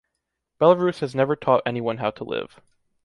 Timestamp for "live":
2.23-2.59